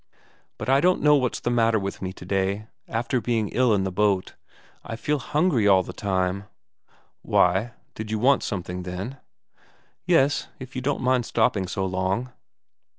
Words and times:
"But 0.57 0.67
I 0.67 0.81
don't 0.81 1.03
know 1.03 1.13
what's 1.15 1.39
the 1.39 1.51
matter 1.51 1.77
with 1.77 2.01
me 2.01 2.11
today; 2.11 2.65
after 2.87 3.21
being 3.21 3.49
ill 3.49 3.71
on 3.71 3.83
the 3.83 3.91
boat, 3.91 4.33
I 4.83 4.95
feel 4.95 5.19
hungry 5.19 5.67
all 5.67 5.83
the 5.83 5.93
time." 5.93 6.45
"Why, 7.21 7.73
did 7.93 8.09
you 8.09 8.17
want 8.17 8.41
something, 8.41 8.81
then?" 8.81 9.19
"Yes, 10.07 10.47
if 10.57 10.75
you 10.75 10.81
don't 10.81 11.03
mind 11.03 11.27
stopping 11.27 11.67
so 11.67 11.85
long." 11.85 12.31